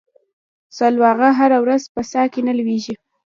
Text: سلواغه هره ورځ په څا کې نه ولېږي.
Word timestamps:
سلواغه 0.77 1.29
هره 1.39 1.57
ورځ 1.63 1.83
په 1.93 2.01
څا 2.11 2.23
کې 2.33 2.41
نه 2.47 2.53
ولېږي. 2.55 2.95